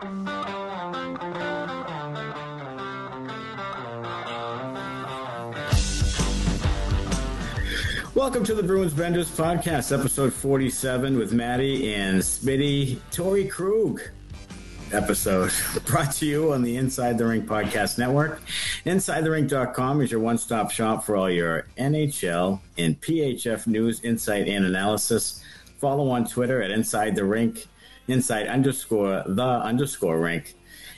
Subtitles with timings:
[0.00, 0.24] Welcome
[8.44, 14.00] to the Bruins Benders podcast, episode 47 with Maddie and Smitty Torey Krug.
[14.90, 15.52] Episode
[15.84, 18.40] brought to you on the Inside the Rink podcast network.
[18.86, 24.64] InsideTheRink.com is your one stop shop for all your NHL and PHF news, insight, and
[24.64, 25.44] analysis.
[25.76, 27.66] Follow on Twitter at Inside the Rink,
[28.10, 30.54] inside underscore the underscore rink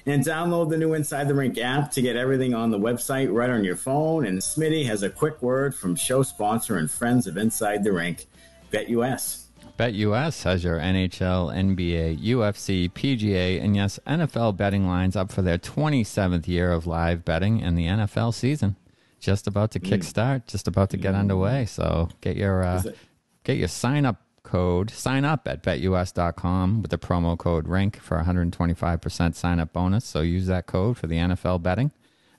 [0.07, 3.51] and download the new Inside the Rink app to get everything on the website right
[3.51, 4.27] on your phone.
[4.27, 8.27] And Smitty has a quick word from show sponsor and friends of Inside the Rink,
[8.73, 9.45] BetUS.
[9.79, 15.59] BetUS has your NHL, NBA, UFC, PGA, and yes, NFL betting lines up for their
[15.59, 18.77] 27th year of live betting and the NFL season.
[19.19, 21.65] Just about to kickstart, just about to get underway.
[21.67, 22.83] So get your uh,
[23.45, 24.21] get your sign up
[24.53, 30.05] code, sign up at betus.com with the promo code RINK for 125% sign up bonus.
[30.05, 31.91] So use that code for the NFL betting.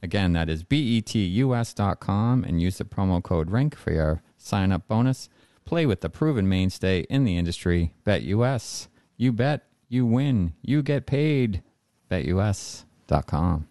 [0.03, 5.28] Again, that is betus.com and use the promo code RINK for your sign up bonus.
[5.66, 8.89] Play with the proven mainstay in the industry, BetUS.
[9.17, 11.64] You bet, you win, you get paid.
[12.11, 13.67] BetUS.com.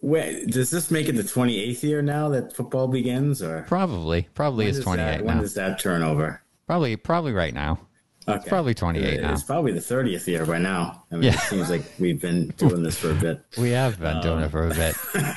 [0.00, 3.40] Wait, does this make it the 28th year now that football begins?
[3.40, 4.26] or Probably.
[4.34, 5.26] Probably when is does 28 that, now.
[5.26, 6.42] When does that turn over?
[6.68, 7.80] Probably, probably right now.
[8.28, 8.46] Okay.
[8.46, 9.32] probably 28 now.
[9.32, 11.02] It's probably the 30th year by now.
[11.10, 11.32] I mean, Yeah.
[11.32, 13.40] it seems like we've been doing this for a bit.
[13.58, 14.94] We have been doing it for a bit.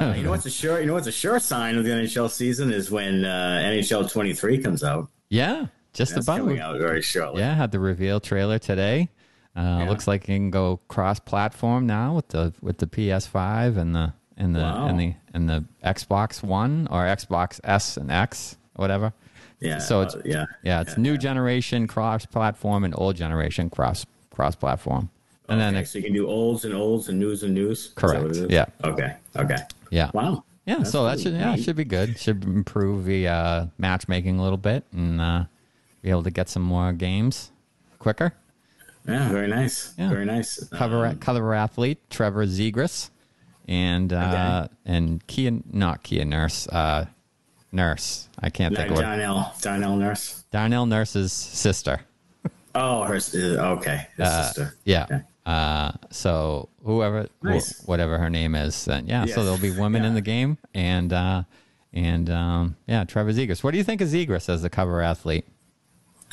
[0.00, 0.80] Uh, you know what's a sure?
[0.80, 4.58] You know what's a sure sign of the NHL season is when uh, NHL 23
[4.58, 5.08] comes out.
[5.30, 6.38] Yeah, just That's about.
[6.38, 7.40] coming out very shortly.
[7.40, 9.08] Yeah, had the reveal trailer today.
[9.54, 14.12] Uh, Looks like it can go cross-platform now with the with the PS5 and the
[14.36, 14.86] and the Wow.
[14.88, 19.12] and the and the Xbox One or Xbox S and X, whatever.
[19.62, 19.78] Yeah.
[19.78, 20.46] So it's uh, yeah.
[20.62, 25.08] yeah, it's new generation cross-platform and old generation cross cross-platform.
[25.48, 27.92] And okay, then so you can do olds and olds and news and news.
[27.94, 28.66] Correct, yeah.
[28.84, 29.14] Okay.
[29.36, 29.56] Okay.
[29.90, 30.44] yeah, Wow.
[30.66, 30.78] yeah.
[30.78, 31.64] That's so that should yeah neat.
[31.64, 32.18] should be good.
[32.18, 35.44] Should improve the uh, matchmaking a little bit and uh,
[36.00, 37.50] be able to get some more games
[37.98, 38.34] quicker.
[39.06, 39.28] Yeah.
[39.30, 39.94] Very nice.
[39.98, 40.08] Yeah.
[40.08, 40.64] Very nice.
[40.68, 43.10] cover Um, cover athlete Trevor Zegras
[43.68, 47.06] and uh, and Kia not Kia Nurse uh,
[47.72, 49.54] Nurse I can't think of what Darnell.
[49.60, 50.44] Darnell Nurse.
[50.50, 52.00] Darnell Nurse's sister
[52.74, 53.16] Oh, her.
[53.16, 54.06] uh, Okay.
[54.16, 54.74] His sister.
[54.84, 55.20] yeah Okay.
[55.46, 60.14] uh, so whoever wh- whatever her name is then yeah so there'll be women in
[60.14, 61.42] the game and uh,
[61.92, 65.46] and um, yeah Trevor Zegras what do you think of Zegras as the cover athlete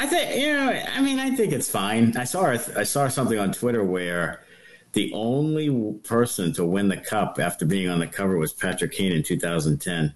[0.01, 0.71] I think you know.
[0.95, 2.15] I mean, I think it's fine.
[2.15, 4.45] I saw I saw something on Twitter where
[4.93, 9.11] the only person to win the cup after being on the cover was Patrick Kane
[9.11, 10.15] in 2010,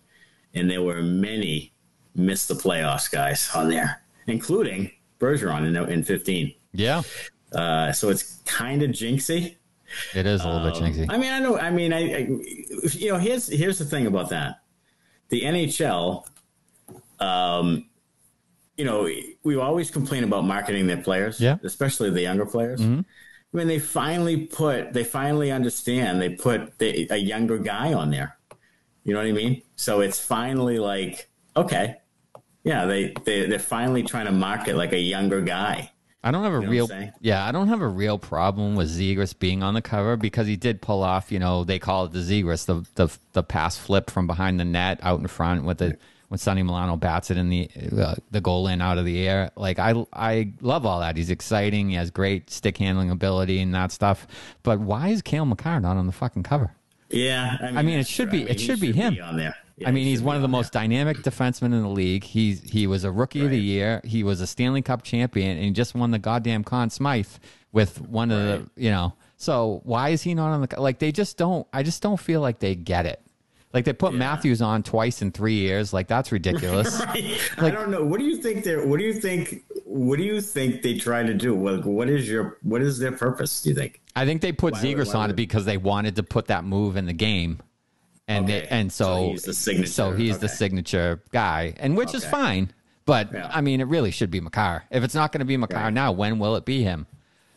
[0.54, 1.74] and there were many
[2.16, 6.54] miss the playoffs guys on there, including Bergeron in, in 15.
[6.74, 7.02] yeah
[7.54, 9.56] Uh, so it's kind of jinxy.
[10.16, 11.58] it is a little bit jinxy I mean, I know.
[11.58, 12.18] I mean, I, I
[12.94, 14.62] you know, here's here's the thing about that.
[15.30, 16.26] The NHL,
[17.20, 17.86] um,
[18.78, 19.08] you know,
[19.44, 21.58] we always complain about marketing their players, Yeah.
[21.64, 22.82] especially the younger players.
[23.52, 26.20] When they finally put, they finally understand.
[26.20, 28.36] They put the, a younger guy on there.
[29.04, 29.62] You know what I mean?
[29.76, 31.98] So it's finally like, okay,
[32.64, 35.92] yeah, they they they're finally trying to market like a younger guy.
[36.26, 39.38] I don't have a know real yeah, I don't have a real problem with Zegras
[39.38, 42.20] being on the cover because he did pull off, you know, they call it the
[42.20, 45.98] Zegras, the the the pass flip from behind the net out in front with the
[46.30, 49.52] when Sonny Milano bats it in the uh, the goal in out of the air.
[49.58, 51.18] Like I I love all that.
[51.18, 51.90] He's exciting.
[51.90, 54.26] He has great stick handling ability and that stuff.
[54.64, 56.74] But why is Cale Makar not on the fucking cover?
[57.14, 58.40] Yeah, I mean, it should true.
[58.40, 59.18] be- I it he should be him.
[59.24, 59.56] on there.
[59.78, 62.24] Yeah, I mean, he's one of the most dynamic defensemen in the league.
[62.24, 64.02] He's he was a rookie of the year.
[64.04, 67.28] He was a Stanley Cup champion, and he just won the goddamn Conn Smythe
[67.72, 69.14] with one of the you know.
[69.38, 71.00] So why is he not on the like?
[71.00, 71.66] They just don't.
[71.74, 73.20] I just don't feel like they get it.
[73.74, 74.20] Like they put Yeah.
[74.20, 75.92] Matthews on twice in three years.
[75.92, 77.00] Like that's ridiculous.
[77.06, 77.40] Right.
[77.58, 78.04] I don't know.
[78.04, 78.86] What do you think There.
[78.86, 79.64] What do you think?
[79.86, 81.54] What do you think they try to do?
[81.56, 83.62] What What is your What is their purpose?
[83.62, 84.02] Do you think?
[84.16, 86.64] I think they put Why- Zegras why on it because they wanted to put that
[86.64, 87.60] move in the game,
[88.28, 88.62] and Okay.
[88.62, 89.92] they, and so, So he's the signature.
[89.92, 92.72] So he's the signature guy, and which is fine.
[93.06, 93.50] But Yeah.
[93.54, 94.84] I mean, it really should be Makar.
[94.90, 95.94] If it's not going to be Makar Right.
[95.94, 97.06] now, when will it be him?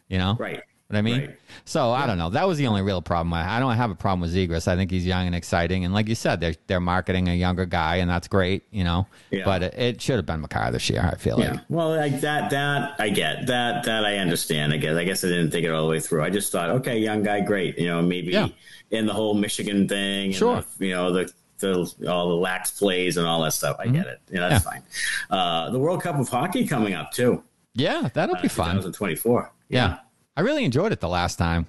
[0.09, 0.61] You know, Right.
[0.89, 1.21] What I mean?
[1.21, 1.37] Right.
[1.65, 2.31] So I don't know.
[2.31, 3.33] That was the only real problem.
[3.35, 4.69] I, I don't have a problem with Zegras.
[4.69, 7.67] I think he's young and exciting, and like you said, they're they're marketing a younger
[7.67, 8.63] guy, and that's great.
[8.71, 9.45] You know, Yeah.
[9.45, 11.09] but it, it should have been Makar this year.
[11.13, 11.53] I feel Yeah.
[11.55, 11.61] like.
[11.69, 12.51] Well, like that.
[12.51, 13.47] That I get.
[13.49, 14.73] That that I understand.
[14.73, 14.97] I guess.
[14.97, 16.23] I guess I didn't think it all the way through.
[16.23, 17.77] I just thought, okay, young guy, great.
[17.79, 18.49] You know, maybe Yeah.
[18.93, 20.27] in the whole Michigan thing.
[20.27, 20.63] and Sure.
[20.79, 21.33] the- you know the.
[21.59, 23.77] The, all the lax plays and all that stuff.
[23.81, 24.21] I get it.
[24.31, 24.77] You know, that's Mm-hmm.
[24.77, 24.83] Yeah.
[25.31, 25.39] fine.
[25.39, 27.43] Uh, the World Cup of Hockey coming up too.
[27.73, 28.75] Yeah, that'll be Uh, fun.
[28.77, 29.53] 2024.
[29.71, 29.97] Yeah.
[30.37, 31.67] I really enjoyed it the last time.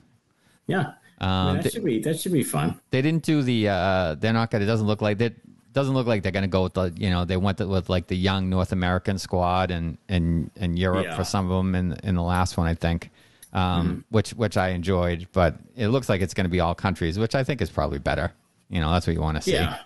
[0.67, 2.79] Yeah, Um, that th- should be that should be fun.
[2.91, 3.69] they didn't do the.
[3.69, 4.65] Uh, they're not gonna.
[4.65, 5.33] It doesn't look like that.
[5.73, 6.93] Doesn't look like they're gonna go with the.
[6.97, 11.05] You know, they went with like the young North American squad and and and Europe
[11.05, 11.15] Yeah.
[11.15, 13.09] for some of them in in the last one, I think.
[13.53, 17.17] Um, which which I enjoyed, but it looks like it's going to be all countries,
[17.17, 18.33] which I think is probably better.
[18.69, 19.53] You know, that's what you want to see.
[19.53, 19.77] Yeah.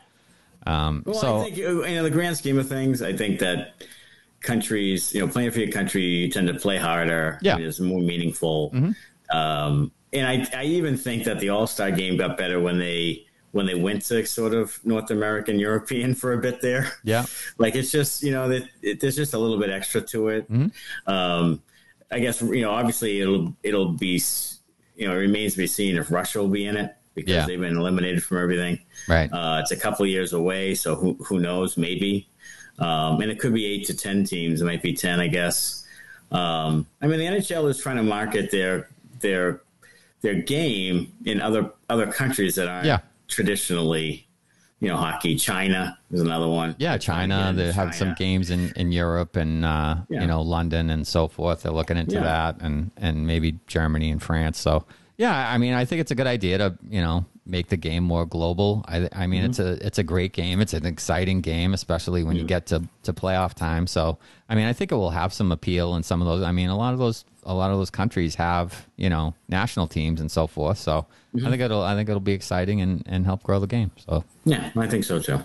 [0.66, 3.74] Um, Well, so I think you know, the grand scheme of things, I think that
[4.42, 7.40] countries, you know, playing for your country, you tend to play harder.
[7.42, 7.56] Yeah.
[7.56, 7.64] Mm-hmm.
[7.66, 8.74] it's more meaningful.
[9.32, 13.26] Um, and I, I even think that the All Star game got better when they
[13.52, 16.92] when they went to sort of North American European for a bit there.
[17.04, 17.26] yeah,
[17.58, 20.52] Like it's just you know that it, there's just a little bit extra to it.
[20.52, 21.10] Mm-hmm.
[21.12, 21.62] Um,
[22.12, 24.60] I guess you know obviously it'll it'll be s-
[24.98, 27.46] you know it remains to be seen if Russia will be in it because Yeah.
[27.46, 28.80] they've been eliminated from everything.
[29.08, 29.30] right.
[29.32, 31.78] Uh, it's a couple of years away, so who who knows?
[31.78, 32.28] Maybe,
[32.82, 34.62] um, and it could be eight to ten teams.
[34.62, 35.86] It might be ten, I guess.
[36.32, 38.90] Um, I mean, the NHL is trying to market their
[39.22, 39.62] their
[40.22, 43.00] their game in other other countries that aren't Yeah.
[43.28, 44.28] traditionally,
[44.80, 45.36] you know, hockey.
[45.36, 46.76] China is another one.
[46.80, 47.54] Yeah, China.
[47.56, 50.22] They have some games in, in Europe and uh, Yeah.
[50.22, 51.64] you know London and so forth.
[51.64, 52.24] They're looking into Yeah.
[52.24, 54.58] that and and maybe Germany and France.
[54.60, 54.86] So
[55.18, 58.04] yeah, I mean, I think it's a good idea to you know make the game
[58.04, 58.86] more global.
[58.88, 59.84] I I mean, it's Mm-hmm.
[59.84, 60.62] a it's a great game.
[60.62, 63.88] It's an exciting game, especially when you get to to playoff time.
[63.88, 64.18] So
[64.50, 66.44] I mean, I think it will have some appeal in some of those.
[66.44, 69.88] I mean, a lot of those a lot of those countries have you know national
[69.88, 70.78] teams and so forth.
[70.78, 71.48] So Mm-hmm.
[71.48, 73.92] I think it'll I think it'll be exciting and and help grow the game.
[74.06, 75.40] So Yeah, I think so too.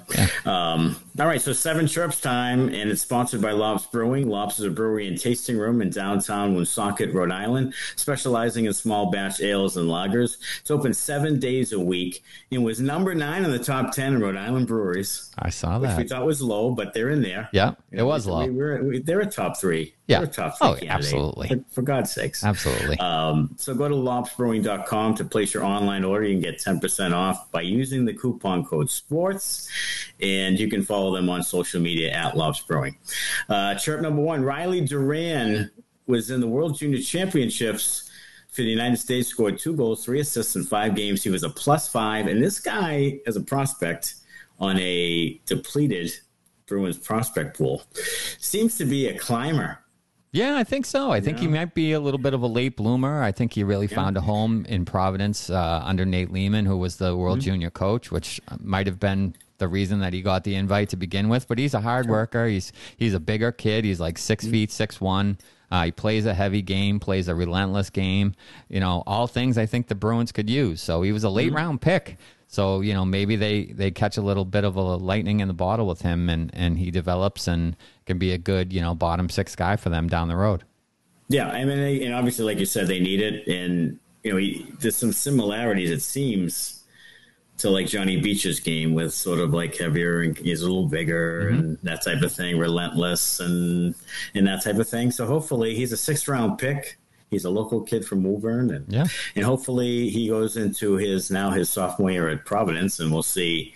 [0.44, 4.28] Um, all right, so seven chirps time, and it's sponsored by Lops Brewing.
[4.28, 9.12] Lops is a brewery and tasting room in downtown Woonsocket, Rhode Island, specializing in small
[9.12, 10.38] batch ales and lagers.
[10.60, 12.22] It's open seven days a week
[12.52, 15.90] and was number nine in the top ten in Rhode Island breweries, I saw which
[15.96, 16.08] we that.
[16.10, 17.48] thought was low, but they're in there.
[17.52, 18.44] Yeah, it was we- low.
[18.46, 19.94] We, we're, we, they're a top three.
[20.08, 20.18] Yeah.
[20.20, 21.48] They're a top three Oh, candidate, absolutely.
[21.48, 22.44] For, for God's sakes.
[22.44, 22.96] Absolutely.
[23.00, 26.26] Um, so go to lopsbrewing.com to place your online order.
[26.26, 29.68] You can get 10% off by using the coupon code SPORTS,
[30.20, 32.96] and you can follow them on social media at Lops Brewing.
[33.48, 35.70] Uh, chirp number one Riley Duran
[36.06, 38.05] was in the World Junior Championships
[38.56, 41.22] for the United States, scored two goals, three assists in five games.
[41.22, 44.14] He was a plus five, and this guy, as a prospect
[44.58, 46.10] on a depleted
[46.66, 47.82] Bruins prospect pool,
[48.38, 49.78] seems to be a climber.
[50.32, 51.10] Yeah, I think so.
[51.12, 53.22] I think he might be a little bit of a late bloomer.
[53.22, 56.96] I think he really found a home in Providence uh, under Nate Leaman, who was
[56.96, 57.18] the Mm-hmm.
[57.20, 60.96] World Junior coach, which might have been the reason that he got the invite to
[60.96, 61.48] begin with.
[61.48, 62.46] But he's a hard worker.
[62.46, 63.84] He's he's a bigger kid.
[63.86, 64.50] He's like 6 Mm-hmm.
[64.52, 65.38] feet six one.
[65.70, 68.34] Uh, he plays a heavy game, plays a relentless game.
[68.68, 70.80] You know, all things I think the Bruins could use.
[70.80, 71.36] So he was a Mm-hmm.
[71.36, 72.18] late round pick.
[72.48, 75.54] So you know maybe they they catch a little bit of a lightning in the
[75.54, 77.76] bottle with him, and and he develops and
[78.06, 80.62] can be a good you know bottom six guy for them down the road.
[81.28, 84.36] Yeah, I mean, they, and obviously, like you said, they need it, and you know,
[84.38, 85.90] he, there's some similarities.
[85.90, 86.75] It seems
[87.58, 91.48] to like Johnny Beecher's game with sort of like heavier and he's a little bigger
[91.48, 93.94] and that type of thing, relentless and
[94.34, 95.10] and that type of thing.
[95.10, 96.98] So hopefully, he's a sixth round pick.
[97.30, 99.06] He's a local kid from Woburn, and Yeah.
[99.34, 103.74] and hopefully he goes into his now his sophomore year at Providence, and we'll see,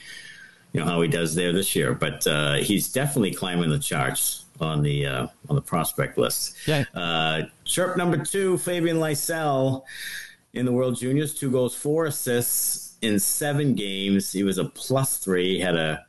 [0.73, 1.93] you know, how he does there this year.
[1.95, 6.55] But uh, he's definitely climbing the charts on the uh, on the prospect list.
[6.67, 6.85] Yeah.
[6.95, 9.83] Uh, chirp number two, Fabian Lysell
[10.53, 14.33] in the World Juniors, two goals, four assists in seven games.
[14.33, 16.05] He was a plus three, had a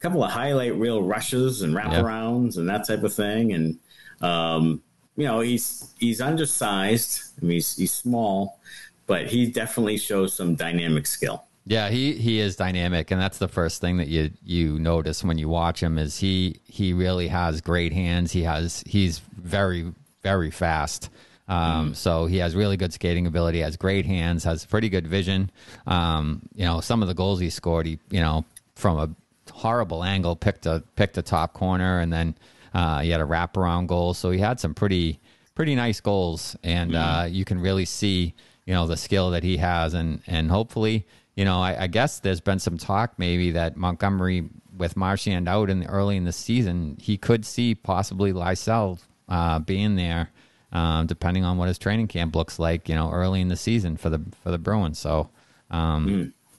[0.00, 3.52] couple of highlight reel rushes and wraparounds and that type of thing.
[3.52, 3.78] And
[4.20, 4.82] um,
[5.16, 7.22] you know, he's he's undersized.
[7.40, 8.60] I mean, he's he's small,
[9.06, 11.44] but he definitely shows some dynamic skill.
[11.68, 15.38] Yeah, he he is dynamic, and that's the first thing that you you notice when
[15.38, 18.32] you watch him is he he really has great hands.
[18.32, 21.10] He has he's very very fast.
[21.48, 25.50] Um, So he has really good skating ability, has great hands, has pretty good vision.
[25.86, 29.08] Um, you know, some of the goals he scored, he you know from a
[29.52, 32.36] horrible angle picked a picked a top corner, and then
[32.74, 34.14] uh, he had a wraparound goal.
[34.14, 35.20] So he had some pretty
[35.54, 38.34] pretty nice goals, and uh, you can really see
[38.64, 42.18] you know the skill that he has, and and hopefully you know I, I guess
[42.20, 46.32] there's been some talk maybe that Montgomery with Marchand out in the, early in the
[46.32, 48.98] season, he could see possibly Lysell
[49.28, 50.30] uh, being there.
[50.76, 53.96] Um, depending on what his training camp looks like, you know, early in the season
[53.96, 54.98] for the for the Bruins.
[54.98, 55.30] So,
[55.70, 56.06] um,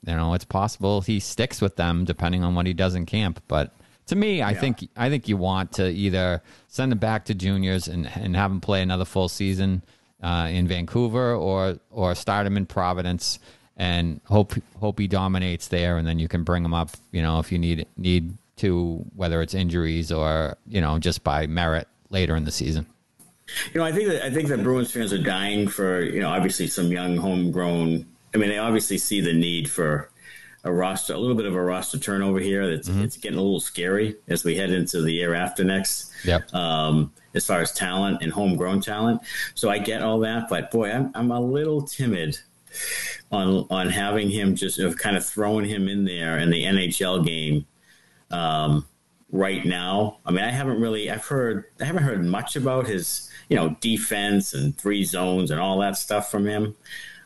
[0.07, 3.43] you know, it's possible he sticks with them depending on what he does in camp.
[3.47, 3.75] But
[4.07, 7.87] to me, I think I think you want to either send him back to juniors
[7.87, 9.83] and and have him play another full season
[10.23, 13.37] uh, in Vancouver, or or start him in Providence
[13.75, 16.89] and hope hope he dominates there, and then you can bring him up.
[17.11, 21.45] You know, if you need need to, whether it's injuries or you know just by
[21.45, 22.87] merit later in the season.
[23.73, 26.29] You know, I think that I think that Bruins fans are dying for you know
[26.29, 28.05] obviously some young homegrown.
[28.33, 30.11] I mean, they obviously see the need for
[30.63, 32.69] a roster, a little bit of a roster turnover here.
[32.69, 33.03] That's mm-hmm.
[33.03, 36.11] it's getting a little scary as we head into the year after next.
[36.25, 36.53] Yep.
[36.53, 39.21] Um, as far as talent and homegrown talent,
[39.53, 42.37] so I get all that, but boy, I'm I'm a little timid
[43.31, 47.25] on on having him just know, kind of throwing him in there in the NHL
[47.25, 47.65] game.
[48.29, 48.85] Um,
[49.31, 50.19] right now.
[50.25, 53.75] I mean, I haven't really, I've heard, I haven't heard much about his, you know,
[53.79, 56.75] defense and three zones and all that stuff from him.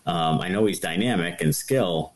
[0.06, 2.14] Um, I know he's dynamic and skill.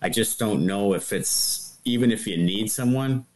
[0.00, 3.26] I just don't know if it's, even if you need someone,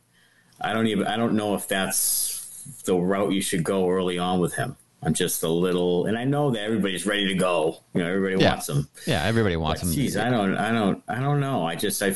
[0.61, 4.41] I don't even, I don't know if that's the route you should go early on
[4.41, 4.77] with him.
[5.03, 7.79] I'm just a little, and I know that everybody's ready to go.
[7.95, 8.51] You know, everybody yeah.
[8.51, 8.89] wants him.
[9.07, 9.95] Yeah, everybody wants but, him.
[9.95, 11.67] Geez, I don't, I don't, I don't know.
[11.67, 12.15] I just, I,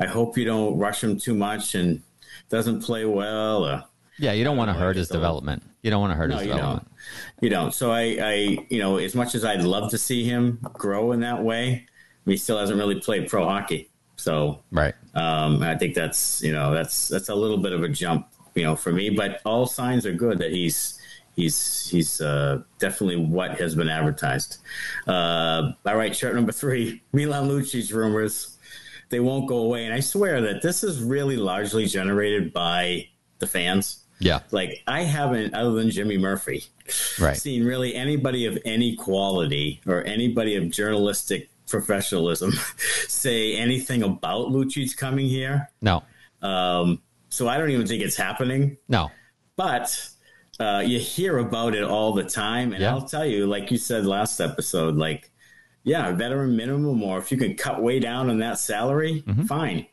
[0.00, 2.00] I hope you don't rush him too much and
[2.48, 3.66] doesn't play well.
[3.66, 3.84] Or,
[4.18, 5.62] yeah, you don't want to hurt his development.
[5.82, 6.88] You don't want to hurt no, his development.
[6.88, 7.42] Don't.
[7.42, 7.74] You don't.
[7.74, 8.32] So I, I,
[8.68, 11.86] you know, as much as I'd love to see him grow in that way,
[12.24, 13.90] he still hasn't really played pro hockey.
[14.16, 17.88] So right, um, I think that's you know that's that's a little bit of a
[17.88, 19.10] jump, you know, for me.
[19.10, 21.00] But all signs are good that he's
[21.34, 24.58] he's he's uh, definitely what has been advertised.
[25.06, 28.54] Uh, all right, shirt number three, Milan Lucic rumors
[29.14, 29.84] they won't go away.
[29.84, 34.03] And I swear that this is really largely generated by the fans.
[34.18, 34.40] Yeah.
[34.50, 36.64] Like I haven't, other than Jimmy Murphy,
[37.20, 37.36] right.
[37.36, 42.52] seen really anybody of any quality or anybody of journalistic professionalism
[43.08, 45.70] say anything about Lucic coming here.
[45.80, 46.02] No.
[46.42, 48.76] Um, so I don't even think it's happening.
[48.88, 49.10] No.
[49.56, 50.08] But
[50.60, 52.72] uh, you hear about it all the time.
[52.72, 52.90] And yeah.
[52.90, 55.30] I'll tell you, like you said last episode, like
[55.84, 59.44] yeah, veteran minimum, or if you can cut way down on that salary, mm-hmm.
[59.44, 59.86] fine.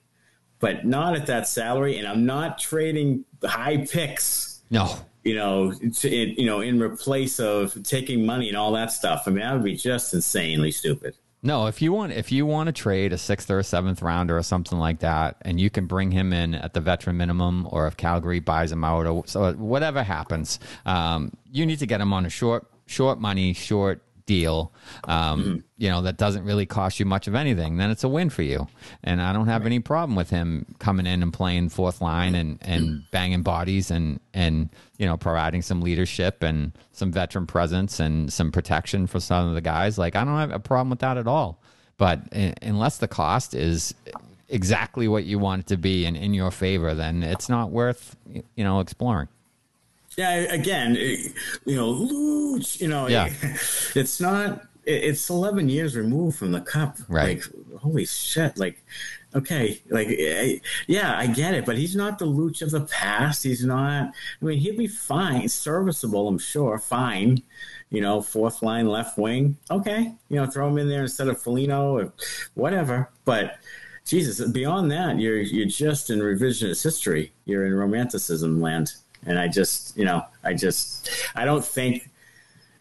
[0.62, 4.62] But not at that salary, and I'm not trading high picks.
[4.70, 9.24] No, you know, to, you know, in replace of taking money and all that stuff.
[9.26, 11.16] I mean, that would be just insanely stupid.
[11.44, 14.38] No, if you want if you want to trade a sixth or a seventh rounder
[14.38, 17.88] or something like that, and you can bring him in at the veteran minimum, or
[17.88, 22.14] if Calgary buys him out, or so whatever happens, um, you need to get him
[22.14, 24.72] on a short short money, short deal,
[25.10, 25.56] um, mm-hmm.
[25.78, 28.44] you know, that doesn't really cost you much of anything, then it's a win for
[28.44, 28.66] you.
[29.04, 32.58] And I don't have any problem with him coming in and playing fourth line and,
[32.62, 32.98] and mm-hmm.
[33.12, 38.54] banging bodies and, and, you know, providing some leadership and some veteran presence and some
[38.54, 39.98] protection for some of the guys.
[39.98, 41.62] Like, I don't have a problem with that at all.
[41.98, 42.22] But
[42.62, 43.94] unless the cost is
[44.48, 48.16] exactly what you want it to be and in your favor, then it's not worth,
[48.56, 49.28] you know, exploring.
[50.22, 50.96] Yeah, again,
[51.66, 53.34] you know, Luch, you know, yeah.
[53.96, 54.62] it's not.
[54.84, 56.98] It's 11 years removed from the cup.
[57.08, 57.40] Right.
[57.40, 58.56] Like, holy shit!
[58.56, 58.84] Like,
[59.34, 60.10] okay, like,
[60.86, 63.42] yeah, I get it, but he's not the Luch of the past.
[63.42, 64.12] He's not.
[64.42, 67.42] I mean, he'll be fine, serviceable, I'm sure, fine.
[67.90, 69.58] You know, fourth line, left wing.
[69.72, 72.14] Okay, you know, throw him in there instead of Foligno or
[72.54, 73.10] whatever.
[73.26, 73.58] But
[74.06, 77.34] Jesus, beyond that, you're you're just in revisionist history.
[77.46, 78.94] You're in romanticism land.
[79.26, 82.10] And I just, you know, I just, I don't think,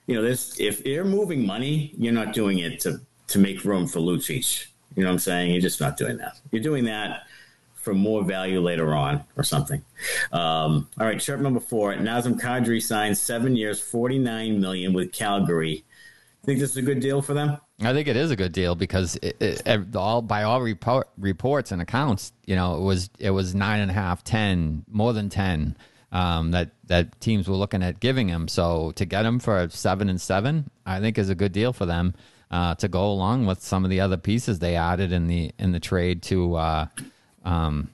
[0.06, 3.87] you know, this, if you're moving money, you're not doing it to, to make room
[3.87, 4.66] for Lucic.
[4.97, 5.52] You know what I'm saying?
[5.52, 6.40] You're just not doing that.
[6.50, 7.25] You're doing that
[7.75, 9.82] for more value later on or something.
[10.32, 11.94] Um, all right, shirt number four.
[11.94, 15.85] Nazem Kadri signs seven years, 49 million with Calgary.
[16.44, 17.59] Think this is a good deal for them?
[17.82, 21.70] I think it is a good deal because it, it, all by all report, reports
[21.70, 25.28] and accounts, you know, it was it was nine and a half, ten, more than
[25.28, 25.76] ten
[26.12, 28.49] um, that that teams were looking at giving him.
[28.49, 31.87] So to get him for seven and seven, I think is a good deal for
[31.87, 32.14] them
[32.50, 35.73] uh, to go along with some of the other pieces they added in the in
[35.73, 36.57] the trade to.
[36.57, 36.87] Uh,
[37.45, 37.88] um,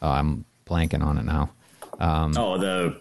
[0.00, 1.50] oh, I'm blanking on it now.
[2.00, 3.00] Um, oh, the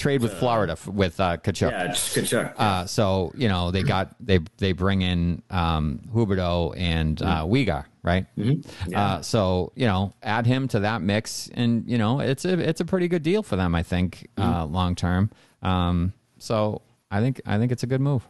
[0.00, 1.70] trade with Florida with uh, Tkachuk.
[1.70, 2.54] Yeah, Tkachuk.
[2.56, 7.52] Uh, so you know they got they they bring in um, Huberdeau and uh, mm-hmm.
[7.52, 8.26] Weegar, right?
[8.36, 8.90] Mm-hmm.
[8.90, 9.02] Yeah.
[9.02, 12.80] Uh, so you know add him to that mix, and you know it's a it's
[12.80, 14.74] a pretty good deal for them, I think, uh, mm-hmm.
[14.74, 15.30] long term.
[15.62, 18.26] Um, so I think I think it's a good move.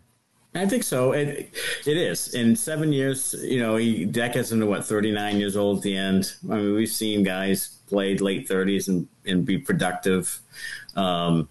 [0.54, 1.12] I think so.
[1.12, 1.54] It
[1.86, 2.34] it is.
[2.34, 5.82] In seven years, you know, he Deck is into what thirty nine years old at
[5.84, 6.32] the end.
[6.50, 10.40] I mean, we've seen guys played late thirties and and be productive.
[10.96, 11.48] Um,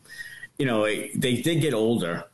[0.57, 2.25] you know, they did get older.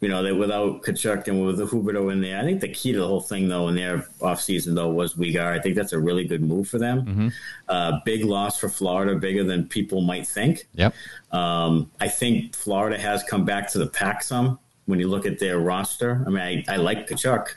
[0.00, 2.92] You know, that without Tkachuk and with the Huberdeau in there, I think the key
[2.92, 5.46] to the whole thing, though, in their offseason, though, was Weegar.
[5.46, 7.06] I think that's a really good move for them.
[7.06, 7.28] Mm-hmm.
[7.70, 10.66] Uh, big loss for Florida, bigger than people might think.
[10.74, 10.94] Yep.
[11.30, 15.38] Um, I think Florida has come back to the pack some when you look at
[15.38, 16.22] their roster.
[16.26, 17.54] I mean, I, I like Tkachuk,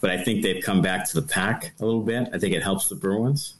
[0.00, 2.28] but I think they've come back to the pack a little bit.
[2.32, 3.54] I think it helps the Bruins.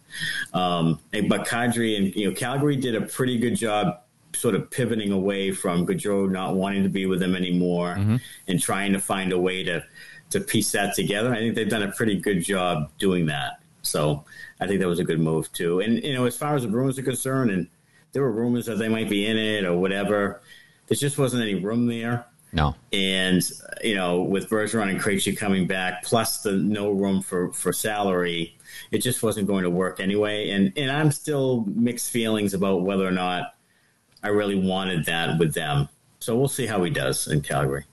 [0.53, 4.04] Um, but Kadri and you know Calgary did a pretty good job
[4.35, 8.17] sort of pivoting away from Gaudreau not wanting to be with them anymore mm-hmm.
[8.49, 9.85] and trying to find a way to
[10.31, 11.33] to piece that together.
[11.33, 13.61] I think they've done a pretty good job doing that.
[13.83, 14.25] So
[14.61, 15.81] I think that was a good move too.
[15.81, 17.69] And you know, as far as the Bruins are concerned, and
[18.13, 20.41] there were rumors that they might be in it or whatever,
[20.87, 22.27] there just wasn't any room there.
[22.53, 22.77] No.
[22.93, 23.43] And
[23.83, 28.57] you know, with Bergeron and Krejci coming back, plus the no room for for salary,
[28.91, 30.51] it just wasn't going to work anyway.
[30.51, 33.55] And and I'm still mixed feelings about whether or not
[34.25, 35.89] I really wanted that with them.
[36.19, 37.85] So we'll see how he does in Calgary.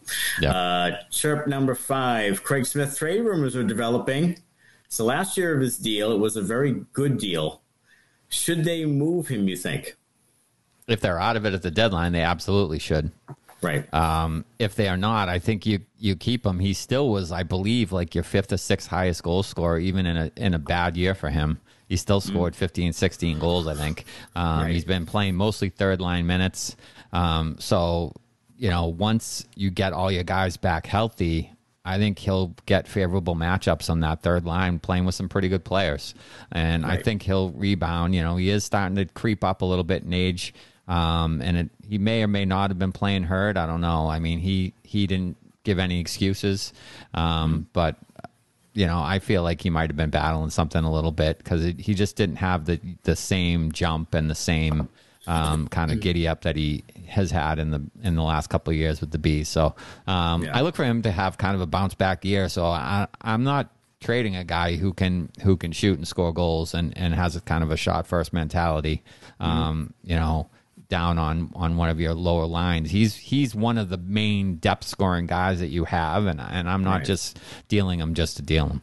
[0.41, 0.51] Yeah.
[0.53, 4.39] Uh, chirp number five: Craig Smith trade rumors are developing.
[4.87, 7.61] So last year of his deal, it was a very good deal.
[8.29, 9.49] Should they move him?
[9.49, 9.97] You think?
[10.87, 13.11] If they're out of it at the deadline, they absolutely should.
[13.61, 13.93] Right.
[13.93, 16.59] Um, if they are not, I think you you keep him.
[16.59, 20.17] He still was, I believe, like your fifth or sixth highest goal scorer, even in
[20.17, 21.59] a in a bad year for him.
[21.91, 22.27] He still mm.
[22.27, 22.55] scored mm.
[22.55, 24.05] 15, 16 goals, I think.
[24.33, 24.71] Um, right.
[24.71, 26.77] He's been playing mostly third line minutes.
[27.11, 28.13] Um, so,
[28.55, 31.51] you know, once you get all your guys back healthy,
[31.83, 35.65] I think he'll get favorable matchups on that third line, playing with some pretty good
[35.65, 36.15] players.
[36.49, 36.97] And right.
[36.97, 38.15] I think he'll rebound.
[38.15, 40.53] You know, he is starting to creep up a little bit in age.
[40.87, 43.57] Um, and it, he may or may not have been playing hurt.
[43.57, 44.07] I don't know.
[44.07, 46.71] I mean, he he didn't give any excuses,
[47.13, 47.61] um, mm-hmm.
[47.73, 47.97] but
[48.73, 51.63] you know, I feel like he might have been battling something a little bit because
[51.63, 54.87] he just didn't have the the same jump and the same
[55.27, 58.71] um, kind of giddy up that he has had in the in the last couple
[58.71, 59.49] of years with the bees.
[59.49, 59.75] So
[60.07, 60.57] um, yeah.
[60.57, 62.49] I look for him to have kind of a bounce back year.
[62.49, 66.73] So I, I'm not trading a guy who can who can shoot and score goals
[66.73, 69.03] and and has a kind of a shot first mentality.
[69.39, 69.43] Mm-hmm.
[69.43, 70.49] Um, you know
[70.91, 72.91] down on on one of your lower lines.
[72.91, 76.83] He's he's one of the main depth scoring guys that you have, and and I'm
[76.83, 77.05] not right.
[77.05, 78.81] just dealing him just to deal him.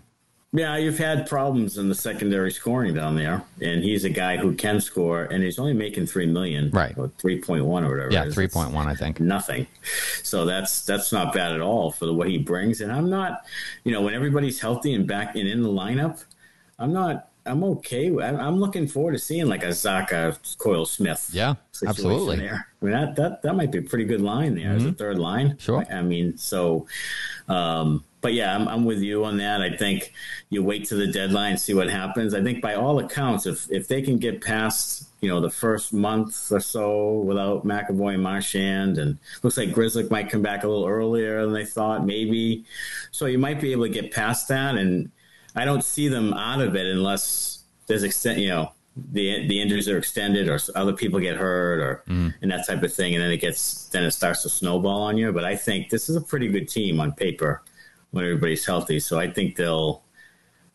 [0.50, 4.54] Yeah, you've had problems in the secondary scoring down there, and he's a guy who
[4.54, 6.96] can score, and he's only making three million, right?
[6.96, 8.10] Or Three point one or whatever.
[8.10, 9.20] Yeah, three point one, I think.
[9.20, 9.66] Nothing.
[10.22, 12.80] So that's that's not bad at all for the what he brings.
[12.80, 13.44] And I'm not,
[13.84, 16.24] you know, when everybody's healthy and back and in the lineup,
[16.78, 18.08] I'm not I'm okay.
[18.08, 21.30] I'm looking forward to seeing like a Zacha Coyle Smith.
[21.32, 21.54] Yeah,
[21.86, 22.36] absolutely.
[22.36, 22.66] There.
[22.80, 24.76] I mean that that that might be a pretty good line there mm-hmm.
[24.76, 24.96] as a mm-hmm.
[24.96, 25.56] third line.
[25.58, 25.84] Sure.
[25.90, 26.86] I mean, so,
[27.48, 29.62] um, but yeah, I'm, I'm with you on that.
[29.62, 30.12] I think
[30.50, 32.34] you wait to the deadline, see what happens.
[32.34, 35.92] I think by all accounts, if if they can get past you know the first
[35.92, 40.68] month or so without McAvoy and Marchand, and looks like Grzelcyk might come back a
[40.68, 42.64] little earlier than they thought, maybe.
[43.10, 45.10] So you might be able to get past that and
[45.58, 48.72] I don't see them out of it unless there's extent, you know,
[49.12, 52.34] the the injuries are extended or other people get hurt or mm.
[52.42, 55.16] and that type of thing, and then it gets then it starts to snowball on
[55.16, 55.32] you.
[55.32, 57.62] But I think this is a pretty good team on paper
[58.10, 59.00] when everybody's healthy.
[59.00, 60.02] So I think they'll.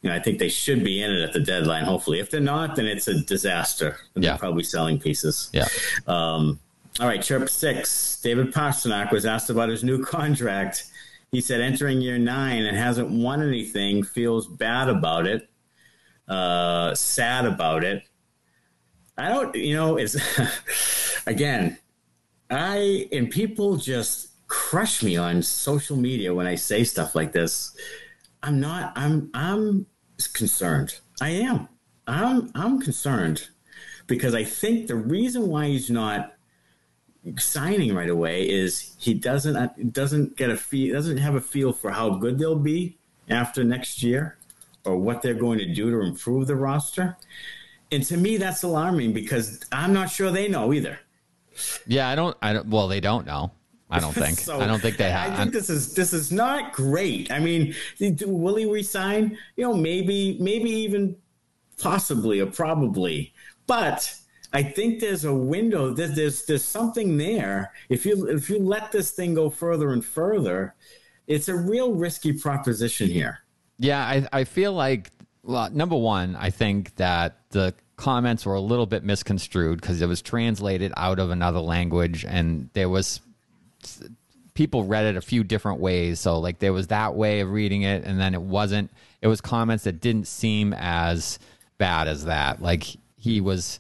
[0.02, 1.86] You know, I think they should be in it at the deadline.
[1.86, 3.96] Hopefully, if they're not, then it's a disaster.
[4.16, 4.32] Yeah.
[4.32, 5.50] They're probably selling pieces.
[5.54, 5.70] Yeah.
[6.08, 6.60] Um,
[7.00, 8.20] all right, chirp six.
[8.22, 10.92] David Pastrnak was asked about his new contract
[11.34, 15.50] he said entering year nine and hasn't won anything, feels bad about it,
[16.28, 18.04] uh, sad about it.
[19.18, 20.16] I don't, you know, it's
[21.28, 21.80] again,
[22.52, 27.76] I and people just crush me on social media when I say stuff like this.
[28.44, 28.94] I'm not.
[28.96, 29.32] I'm.
[29.34, 29.88] I'm
[30.34, 31.00] concerned.
[31.20, 31.68] I am.
[32.06, 32.52] I'm.
[32.54, 33.50] I'm concerned
[34.06, 36.33] because I think the reason why he's not
[37.38, 41.72] signing right away is he doesn't uh, doesn't get a feel doesn't have a feel
[41.72, 42.98] for how good they'll be
[43.30, 44.38] after next year
[44.86, 47.18] or what they're going to do to improve the roster.
[47.92, 51.00] And to me, that's alarming because I'm not sure they know either.
[51.86, 52.36] Yeah, I don't.
[52.42, 52.68] I don't.
[52.68, 53.52] Well, they don't know.
[53.90, 54.40] I don't think.
[54.40, 55.34] so, I don't think they have.
[55.34, 57.32] I think this is this is not great.
[57.32, 59.38] I mean, will he resign?
[59.56, 61.16] You know, maybe, maybe even
[61.80, 63.34] possibly or probably,
[63.68, 64.16] but
[64.54, 65.94] I think there's a window.
[65.94, 67.74] There's, there's there's something there.
[67.90, 70.76] If you if you let this thing go further and further,
[71.28, 73.40] it's a real risky proposition here.
[73.80, 75.12] Yeah, I I feel like
[75.44, 80.08] well, number one, I think that the comments were a little bit misconstrued because it
[80.08, 83.22] was translated out of another language, and there was
[84.54, 86.20] people read it a few different ways.
[86.20, 88.92] So like there was that way of reading it, and then it wasn't.
[89.22, 91.40] It was comments that didn't seem as
[91.80, 92.62] bad as that.
[92.62, 92.86] Like
[93.18, 93.80] he was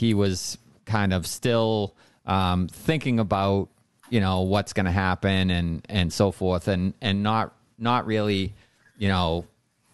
[0.00, 3.68] he was kind of still um, thinking about
[4.08, 8.54] you know what's going to happen and and so forth and and not not really
[8.96, 9.44] you know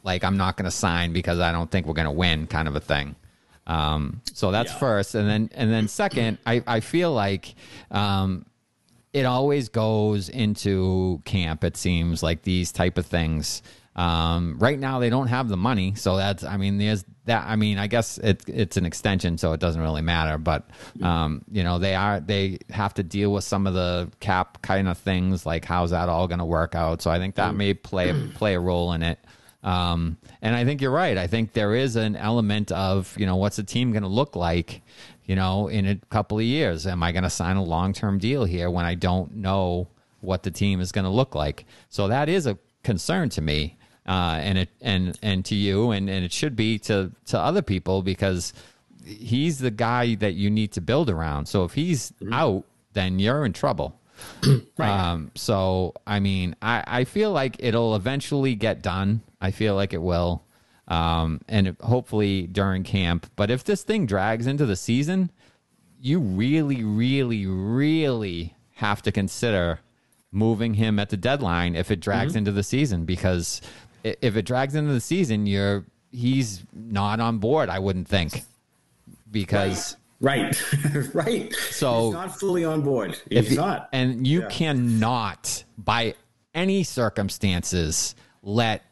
[0.04, 2.68] like I'm not going to sign because I don't think we're going to win kind
[2.68, 3.16] of a thing.
[3.66, 4.78] Um, so that's yeah.
[4.78, 7.56] first, and then and then second, I I feel like
[7.90, 8.46] um,
[9.12, 11.64] it always goes into camp.
[11.64, 13.62] It seems like these type of things
[13.96, 17.56] Um, right now they don't have the money, so that's I mean there's that I
[17.56, 20.36] mean I guess it, it's an extension, so it doesn't really matter.
[20.36, 20.68] But
[21.02, 24.86] um, you know they are they have to deal with some of the cap kind
[24.86, 27.00] of things like how's that all going to work out.
[27.00, 29.18] So I think that may play play a role in it.
[29.62, 31.16] Um, and I think you're right.
[31.16, 34.36] I think there is an element of you know what's the team going to look
[34.36, 34.82] like,
[35.24, 36.86] you know, in a couple of years.
[36.86, 39.88] Am I going to sign a long term deal here when I don't know
[40.20, 41.64] what the team is going to look like?
[41.88, 46.08] So that is a concern to me uh, and it and and to you, and
[46.08, 48.52] and it should be to to other people because
[49.04, 51.46] he's the guy that you need to build around.
[51.46, 52.32] So if he's mm-hmm.
[52.32, 53.98] out, then you're in trouble.
[54.78, 54.88] right.
[54.88, 59.22] Um, so I mean, I I feel like it'll eventually get done.
[59.40, 60.42] I feel like it will.
[60.88, 63.28] Um, and hopefully during camp.
[63.34, 65.32] But if this thing drags into the season,
[66.00, 69.80] you really, really, really have to consider
[70.30, 72.38] moving him at the deadline if it drags mm-hmm.
[72.38, 73.60] into the season because
[74.22, 77.68] if it drags into the season, you're he's not on board.
[77.68, 78.42] I wouldn't think
[79.30, 79.96] because.
[80.18, 80.58] Right,
[81.14, 81.52] right.
[81.52, 83.20] So he's not fully on board.
[83.28, 84.48] He's if, not, and you yeah.
[84.48, 86.14] cannot, by
[86.54, 88.82] any circumstances, let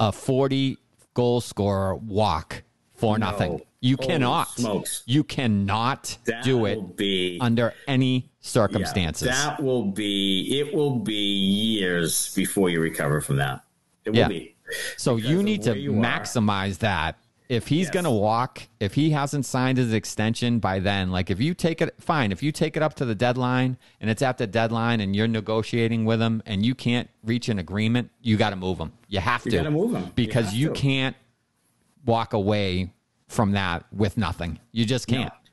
[0.00, 0.78] a forty
[1.14, 3.30] goal scorer walk for no.
[3.30, 3.62] nothing.
[3.80, 4.48] You Holy cannot.
[4.48, 5.02] Smokes.
[5.06, 9.28] You cannot that do it be, under any circumstances.
[9.28, 10.58] Yeah, that will be.
[10.58, 13.62] It will be years before you recover from that.
[14.04, 14.28] It will yeah.
[14.28, 14.53] be.
[14.96, 17.18] So you need to you maximize that.
[17.46, 17.90] If he's yes.
[17.90, 21.82] going to walk, if he hasn't signed his extension by then, like if you take
[21.82, 22.32] it, fine.
[22.32, 25.28] If you take it up to the deadline and it's at the deadline and you're
[25.28, 28.92] negotiating with him and you can't reach an agreement, you got to move him.
[29.08, 31.16] You have you to move him because you, you can't
[32.06, 32.94] walk away
[33.28, 34.58] from that with nothing.
[34.72, 35.32] You just can't.
[35.32, 35.43] No.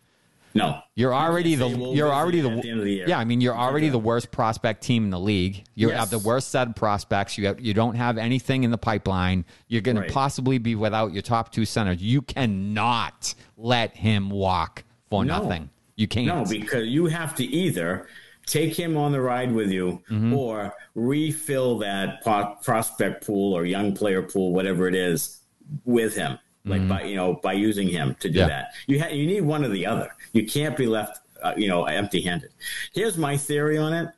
[0.53, 3.19] No, you're already the you're already the, the, the yeah.
[3.19, 5.63] I mean, you're already the worst prospect team in the league.
[5.75, 5.99] You yes.
[5.99, 7.37] have the worst set of prospects.
[7.37, 9.45] You have, you don't have anything in the pipeline.
[9.67, 10.07] You're going right.
[10.07, 12.01] to possibly be without your top two centers.
[12.01, 15.39] You cannot let him walk for no.
[15.39, 15.69] nothing.
[15.95, 16.27] You can't.
[16.27, 18.07] No, because you have to either
[18.45, 20.33] take him on the ride with you mm-hmm.
[20.33, 25.41] or refill that prospect pool or young player pool, whatever it is,
[25.85, 26.89] with him like mm-hmm.
[26.89, 28.47] by you know by using him to do yeah.
[28.47, 28.73] that.
[28.87, 30.15] You ha- you need one or the other.
[30.33, 32.51] You can't be left uh, you know empty handed.
[32.93, 34.09] Here's my theory on it.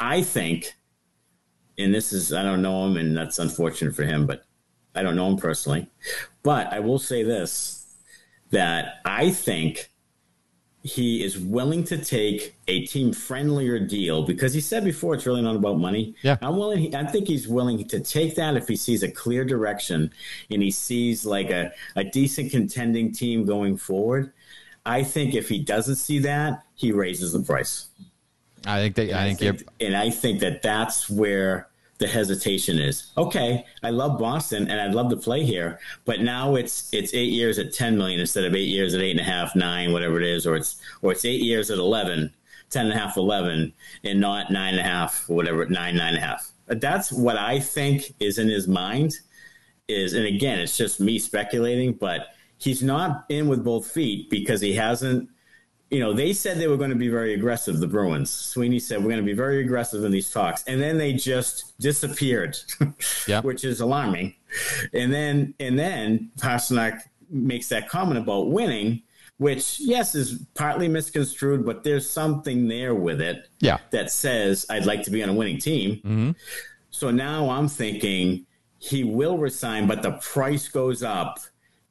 [0.00, 0.74] I think,
[1.78, 4.44] and this is I don't know him, and that's unfortunate for him, but
[4.94, 5.88] I don't know him personally.
[6.42, 7.94] But I will say this:
[8.50, 9.90] that I think
[10.84, 15.40] he is willing to take a team friendlier deal because he said before it's really
[15.40, 16.14] not about money.
[16.20, 16.36] Yeah.
[16.42, 20.12] I'm willing, I think he's willing to take that if he sees a clear direction
[20.50, 24.30] and he sees like a, a decent contending team going forward.
[24.84, 27.88] I think if he doesn't see that, he raises the price.
[28.66, 31.68] I think that, I, I, think, think and I think that that's where
[31.98, 36.54] the hesitation is okay i love boston and i'd love to play here but now
[36.54, 39.24] it's it's eight years at 10 million instead of eight years at eight and a
[39.24, 42.32] half nine whatever it is or it's or it's eight years at 11
[42.70, 46.18] 10 and a half 11 and not nine and a half whatever nine nine and
[46.18, 46.50] a half.
[46.66, 49.14] That's what i think is in his mind
[49.86, 52.28] is and again it's just me speculating but
[52.58, 55.28] he's not in with both feet because he hasn't
[55.94, 58.28] you know, they said they were going to be very aggressive, the Bruins.
[58.28, 60.64] Sweeney said, we're going to be very aggressive in these talks.
[60.64, 62.58] And then they just disappeared,
[63.28, 63.44] yep.
[63.44, 64.34] which is alarming.
[64.92, 69.02] And then, and then Pastrnak makes that comment about winning,
[69.36, 73.78] which, yes, is partly misconstrued, but there's something there with it yeah.
[73.92, 75.98] that says, I'd like to be on a winning team.
[75.98, 76.30] Mm-hmm.
[76.90, 78.46] So now I'm thinking
[78.80, 81.38] he will resign, but the price goes up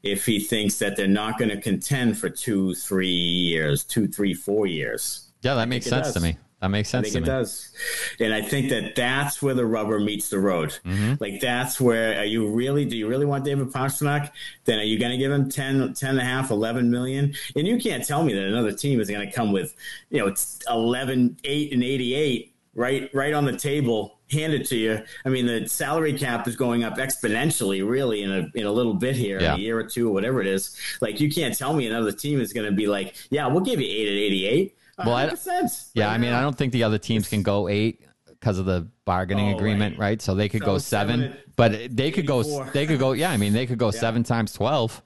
[0.03, 4.33] if he thinks that they're not going to contend for two, three years, two, three,
[4.33, 5.31] four years.
[5.41, 6.37] Yeah, that makes sense to me.
[6.63, 7.39] That makes sense I think to it me.
[7.39, 7.73] does.
[8.21, 10.69] And I think that that's where the rubber meets the road.
[10.85, 11.15] Mm-hmm.
[11.19, 14.31] Like that's where are you really, do you really want David Pastrnak?
[14.63, 17.33] Then are you going to give him 10, 10 and a half, 11 million?
[17.57, 19.75] And you can't tell me that another team is going to come with,
[20.09, 24.75] you know, it's 11, 8 and 88 right, right on the table hand it to
[24.75, 25.01] you.
[25.25, 28.93] I mean, the salary cap is going up exponentially, really, in a in a little
[28.93, 29.55] bit here, yeah.
[29.55, 30.75] a year or two, or whatever it is.
[31.01, 33.79] Like, you can't tell me another team is going to be like, yeah, we'll give
[33.79, 34.77] you eight at eighty eight.
[34.97, 37.67] Uh, well, I, yeah, I mean, uh, I don't think the other teams can go
[37.67, 40.09] eight because of the bargaining oh, agreement, right.
[40.09, 40.21] right.
[40.21, 43.31] So they could so go seven, seven but they could go, they could go, yeah.
[43.31, 43.99] I mean, they could go yeah.
[43.99, 45.01] seven times twelve.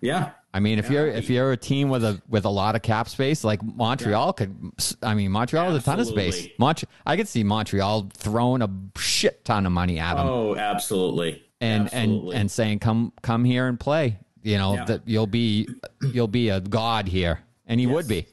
[0.00, 2.76] Yeah, I mean, if yeah, you're if you're a team with a with a lot
[2.76, 4.46] of cap space, like Montreal yeah.
[4.46, 6.48] could, I mean, Montreal has a ton of space.
[6.58, 10.26] Mont- I could see Montreal throwing a shit ton of money at them.
[10.26, 11.42] Oh, absolutely.
[11.60, 12.32] And absolutely.
[12.32, 14.18] and and saying, come come here and play.
[14.42, 14.84] You know yeah.
[14.84, 15.68] that you'll be
[16.12, 17.94] you'll be a god here, and he yes.
[17.94, 18.26] would be.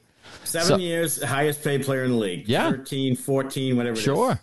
[0.44, 2.48] Seven so, years, highest paid player in the league.
[2.48, 3.96] Yeah, 13, 14, whatever.
[3.96, 4.40] Sure,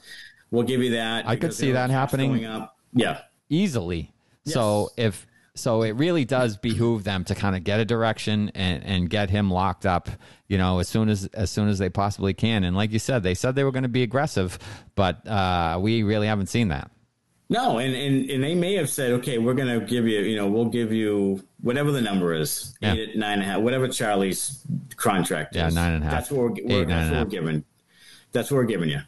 [0.50, 1.28] we'll give you that.
[1.28, 2.48] I could see that happening.
[2.94, 4.14] Yeah, easily.
[4.46, 8.84] So if so it really does behoove them to kind of get a direction and,
[8.84, 10.10] and get him locked up,
[10.48, 12.64] you know, as soon as as soon as they possibly can.
[12.64, 14.58] And like you said, they said they were going to be aggressive,
[14.96, 16.92] but uh, we really haven't seen that.
[17.50, 20.36] No, and, and and they may have said, okay, we're going to give you, you
[20.36, 22.94] know, we'll give you whatever the number is, Yeah.
[22.94, 24.62] eight, nine and a half, whatever Charlie's
[24.98, 25.76] contract Yeah, is.
[25.76, 26.14] nine and a half.
[26.14, 27.64] That's what we're, we're, nine that's what we're giving.
[28.34, 29.00] That's what we're giving you.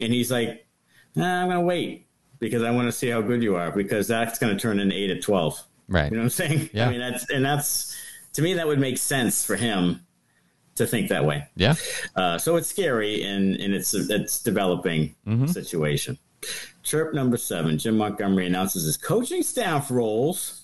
[0.00, 0.64] And he's like,
[1.16, 2.06] nah, I'm going to wait
[2.38, 4.94] because I want to see how good you are because that's going to turn into
[4.94, 5.60] eight at twelve.
[5.92, 6.10] Right.
[6.10, 6.70] You know what I'm saying?
[6.72, 6.88] Yeah.
[6.88, 7.96] I mean, that's and that's
[8.34, 10.00] to me that would make sense for him
[10.76, 11.46] to think that way.
[11.54, 11.74] Yeah.
[12.16, 15.46] Uh, so it's scary and, and it's it's developing Mm-hmm.
[15.48, 16.18] situation.
[16.82, 20.62] Chirp number seven: Jim Montgomery announces his coaching staff roles,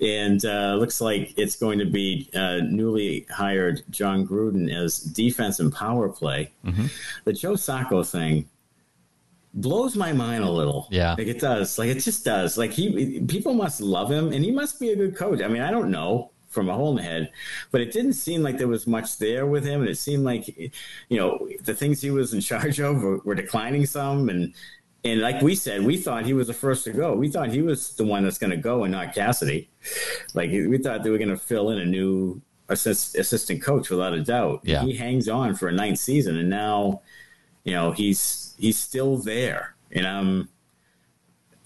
[0.00, 5.60] and uh, looks like it's going to be uh, newly hired John Gruden as defense
[5.60, 6.50] and power play.
[6.66, 6.86] Mm-hmm.
[7.24, 8.48] The Joe Sacco thing
[9.54, 10.88] blows my mind a little.
[10.90, 11.14] Yeah.
[11.18, 11.78] like it does.
[11.78, 12.56] Like it just does.
[12.56, 15.40] Like he, people must love him, and he must be a good coach.
[15.40, 17.30] I mean, I don't know from a hole in the head,
[17.70, 20.48] but it didn't seem like there was much there with him, and it seemed like,
[20.56, 24.54] you know, the things he was in charge of were, were declining some, and
[25.04, 27.14] and like we said, we thought he was the first to go.
[27.14, 29.68] We thought he was the one that's going to go, and not Cassidy.
[30.34, 34.12] Like we thought they were going to fill in a new assist, assistant coach without
[34.14, 34.60] a doubt.
[34.62, 34.82] Yeah.
[34.82, 37.02] he hangs on for a ninth season, and now
[37.64, 39.74] you know he's he's still there.
[39.90, 40.48] And i'm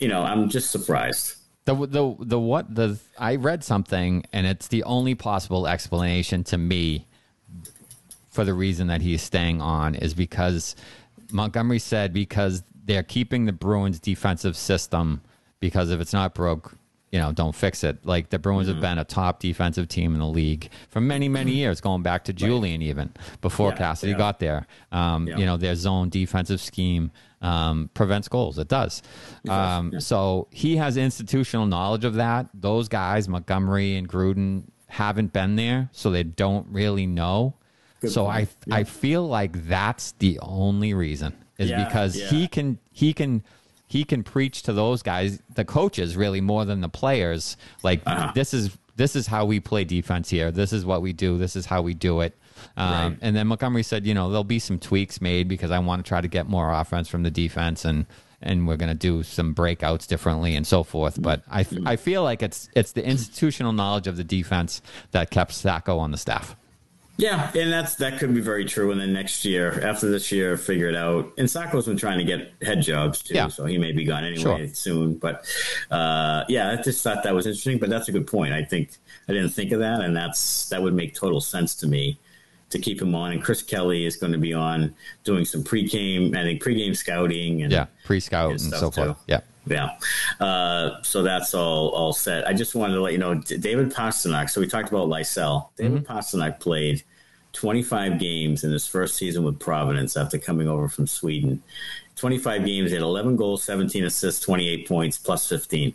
[0.00, 1.36] you know i'm just surprised.
[1.64, 6.58] The the the what the I read something and it's the only possible explanation to
[6.58, 7.06] me
[8.30, 10.76] for the reason that he's staying on is because
[11.32, 15.22] Montgomery said because they're keeping the Bruins defensive system
[15.58, 16.76] because if it's not broke,
[17.16, 18.04] you know, don't fix it.
[18.04, 21.52] Like the Bruins have been a top defensive team in the league for many, many
[21.52, 24.18] years, going back to Julien even before Yeah, Cassidy yeah.
[24.18, 24.66] got there.
[24.92, 25.38] Um, Yeah.
[25.38, 28.58] You know, their zone defensive scheme um, prevents goals.
[28.58, 29.00] It does.
[29.48, 29.98] Um, yeah.
[30.00, 32.48] So he has institutional knowledge of that.
[32.52, 37.54] Those guys, Montgomery and Gruden, haven't been there, so they don't really know.
[38.02, 38.50] Good so point.
[38.70, 43.42] I I feel like that's the only reason is because he can he can
[43.86, 47.56] he can preach to those guys, the coaches really more than the players.
[47.82, 48.32] Like Uh-huh.
[48.34, 50.50] this is this is how we play defense here.
[50.50, 51.36] This is what we do.
[51.36, 52.34] This is how we do it.
[52.78, 53.18] Um, Right.
[53.20, 56.08] And then Montgomery said, you know, there'll be some tweaks made because I want to
[56.08, 58.06] try to get more offense from the defense and
[58.42, 61.20] and we're going to do some breakouts differently and so forth.
[61.20, 65.30] But I, f- I feel like it's it's the institutional knowledge of the defense that
[65.30, 66.54] kept Sacco on the staff.
[67.18, 70.56] Yeah and that's that could be very true and then next year after this year
[70.56, 73.48] figure it out and Sacco's been trying to get head jobs too Yeah.
[73.48, 74.68] so he may be gone anyway Sure.
[74.74, 75.44] soon but
[75.90, 78.90] uh, yeah i just thought that was interesting but that's a good point i think
[79.28, 82.18] i didn't think of that and that's that would make total sense to me
[82.68, 86.36] to keep him on and chris kelly is going to be on doing some pre-game
[86.36, 89.16] i think pre-game scouting and Yeah, pre scout and, and so stuff, forth.
[89.18, 89.22] too.
[89.28, 89.40] Yeah.
[89.66, 89.90] Yeah.
[90.38, 92.46] Uh, so that's all all set.
[92.46, 94.48] I just wanted to let you know David Pastrnak.
[94.50, 95.68] So we talked about Lysell.
[95.76, 97.02] David Pastrnak played
[97.52, 101.62] 25 games in his first season with Providence after coming over from Sweden.
[102.16, 105.94] 25 games, he had 11 goals, 17 assists, 28 points, plus 15.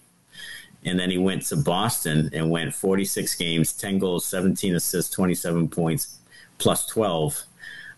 [0.84, 5.70] And then he went to Boston and went 46 games, 10 goals, 17 assists, 27
[5.70, 6.18] points,
[6.58, 7.44] plus 12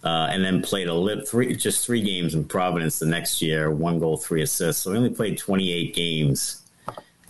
[0.04, 3.72] uh, and then played a lit three just three games in Providence the next year,
[3.72, 4.84] one goal, three assists.
[4.84, 6.62] So he only played 28 games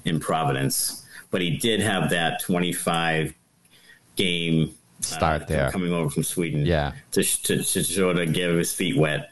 [0.05, 3.33] in Providence, but he did have that 25
[4.15, 5.71] game Start uh, there.
[5.71, 6.93] coming over from Sweden, Yeah.
[7.11, 9.31] to to, to sort of get his feet wet.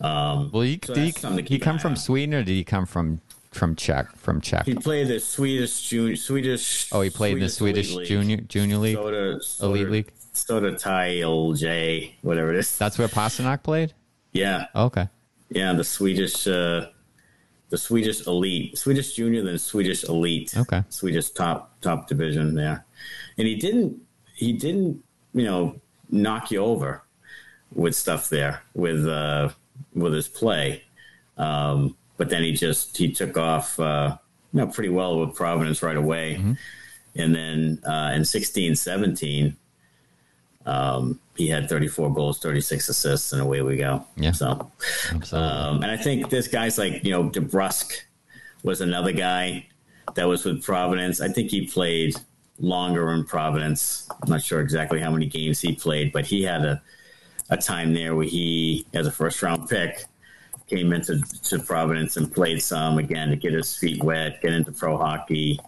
[0.00, 1.96] Um, Well, he, So did he, that's something to did he come from on.
[1.96, 3.20] Sweden or did he come from
[3.52, 4.14] from Czech?
[4.16, 4.66] From Czech.
[4.66, 6.88] he played the Swedish junior, Swedish.
[6.92, 8.96] oh, he played in the Swedish Elite junior junior league.
[8.96, 10.12] Soda, Soda, Elite League?
[10.34, 12.76] Soda Tile J, whatever it is.
[12.76, 13.92] That's where Pastrnak played.
[14.32, 15.08] yeah, Okay.
[15.50, 16.86] Yeah, the Swedish, uh,
[17.68, 20.56] the Swedish elite, Swedish junior, then Swedish elite.
[20.56, 20.82] Okay.
[20.88, 22.84] Swedish top top division there,
[23.38, 24.00] and he didn't
[24.34, 27.02] he didn't you know knock you over
[27.72, 29.50] with stuff there with uh,
[29.94, 30.82] with his play,
[31.36, 34.16] um, but then he just he took off uh,
[34.52, 36.34] you know pretty well with Providence right away,
[37.14, 39.56] and then uh, in sixteen seventeen.
[40.66, 44.04] Um, he had 34 goals, 36 assists, and away we go.
[44.16, 44.32] Yeah.
[44.32, 44.70] So,
[45.32, 47.92] um, and I think this guy's like, you know, DeBrusk
[48.62, 49.66] was another guy
[50.14, 51.20] that was with Providence.
[51.20, 52.14] I think he played
[52.58, 54.08] longer in Providence.
[54.22, 56.82] I'm not sure exactly how many games he played, but he had a,
[57.50, 60.04] a time there where he, as a first round pick,
[60.66, 64.72] came into to Providence and played some again to get his feet wet, get into
[64.72, 65.60] pro hockey,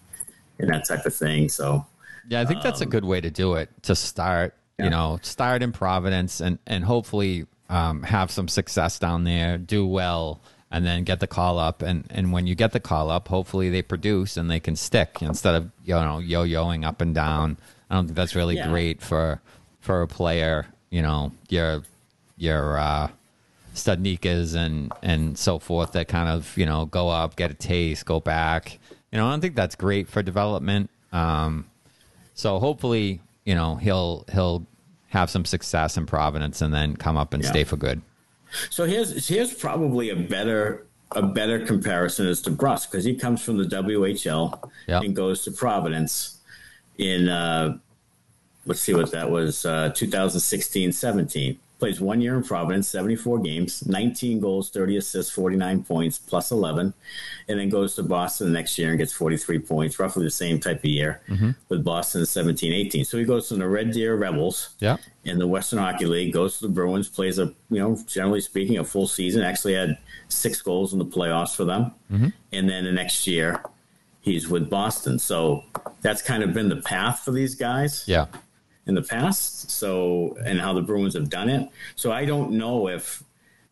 [0.58, 1.48] and that type of thing.
[1.48, 1.84] So,
[2.28, 4.54] Yeah, I think that's a good way to do it to start.
[4.78, 4.84] Yeah.
[4.84, 9.86] You know, start in Providence and and hopefully um, have some success down there, do
[9.86, 11.82] well, and then get the call up.
[11.82, 15.18] And, and when you get the call up, hopefully they produce and they can stick
[15.22, 17.56] instead of you know yo yoing up and down.
[17.88, 18.68] I don't think that's really Yeah.
[18.68, 19.40] great for
[19.80, 20.66] for a player.
[20.90, 21.82] You know, your
[22.36, 23.08] your uh,
[23.74, 28.04] Studnickas and and so forth that kind of you know go up, get a taste,
[28.04, 28.78] go back.
[29.10, 30.90] You know, I don't think that's great for development.
[31.12, 31.66] Um,
[32.34, 34.66] so hopefully, you know, he'll he'll
[35.08, 37.48] have some success in Providence and then come up and Yeah.
[37.50, 38.02] stay for good.
[38.70, 43.40] So here's here's probably a better a better comparison as to Bruss because he comes
[43.42, 45.00] from the WHL Yeah.
[45.00, 46.38] and goes to Providence
[46.98, 47.78] in uh,
[48.66, 53.86] let's see what that was uh, 2016 17 plays one year in Providence 74 games
[53.86, 56.94] 19 goals 30 assists 49 points plus 11
[57.48, 60.58] and then goes to Boston the next year and gets 43 points roughly the same
[60.58, 61.50] type of year mm-hmm.
[61.68, 64.96] with Boston in 17 18 so he goes from the Red Deer Rebels Yeah.
[65.24, 68.78] in the Western Hockey League, goes to the Bruins, plays a you know generally speaking
[68.78, 69.42] a full season.
[69.42, 72.28] Actually had six goals in the playoffs for them, mm-hmm.
[72.52, 73.62] and then the next year
[74.20, 75.18] he's with Boston.
[75.18, 75.64] So
[76.00, 78.26] that's kind of been the path for these guys Yeah.
[78.86, 79.70] In the past.
[79.70, 81.68] So and how the Bruins have done it.
[81.96, 83.22] So I don't know if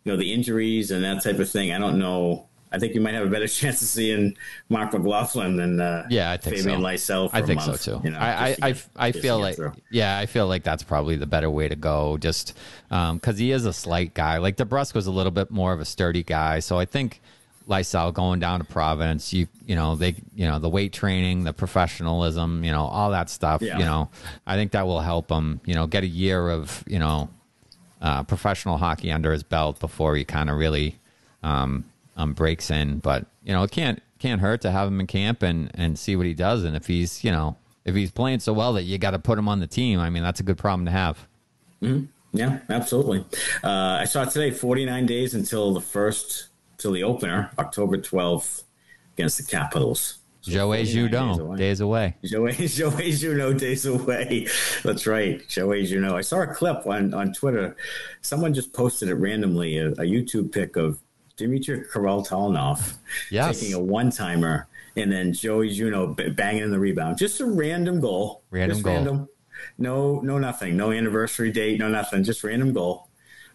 [0.05, 1.73] you know the injuries and that type of thing.
[1.73, 2.47] I don't know.
[2.73, 4.37] I think you might have a better chance of seeing
[4.69, 6.85] Marc McLaughlin than uh, Yeah, I think Fabian so.
[6.87, 7.31] Lysell.
[7.33, 8.05] I think month, so too.
[8.05, 9.73] you know, I, I, get- I, I feel like, through.
[9.93, 12.17] yeah, I feel like that's probably the better way to go.
[12.19, 12.55] Just
[12.89, 14.39] because he is a slight guy.
[14.39, 17.21] Like DeBrusk was a little bit more of a sturdy guy, so I think
[17.69, 21.53] Lysell going down to Providence, you you know they you know the weight training, the
[21.53, 23.63] professionalism, you know all that stuff.
[23.63, 23.79] Yeah.
[23.79, 24.11] You know,
[24.47, 25.61] I think that will help him.
[25.65, 27.31] You know, get a year of you know
[28.03, 30.99] uh, professional hockey under his belt before he kind of really
[31.43, 31.85] um,
[32.17, 32.99] um, breaks in.
[32.99, 36.17] But you know, it can't can't hurt to have him in camp and and see
[36.17, 36.65] what he does.
[36.65, 39.39] And if he's you know if he's playing so well that you got to put
[39.39, 41.27] him on the team, I mean that's a good problem to have.
[42.35, 43.25] Yeah, absolutely.
[43.63, 48.65] Uh, I saw today 49 days until the first, till the opener, October 12th
[49.17, 50.19] against the Capitals.
[50.43, 51.57] So Joey 49 days away.
[51.57, 52.17] days away.
[52.25, 54.47] Joey, Joey Juneau days away.
[54.83, 55.47] That's right.
[55.49, 56.17] Joey Juneau.
[56.17, 57.77] I saw a clip on, on Twitter.
[58.21, 60.99] Someone just posted it randomly, a, a YouTube pic of
[61.39, 62.97] Dmitry Kvartalnov
[63.31, 63.59] Yes.
[63.61, 67.17] taking a one timer and then Joey Juneau banging in the rebound.
[67.19, 68.43] Just a random goal.
[68.51, 68.95] Random Just goal.
[68.95, 69.29] Random.
[69.79, 70.77] No, no, nothing.
[70.77, 71.79] No anniversary date.
[71.79, 72.23] No, nothing.
[72.23, 73.09] Just random goal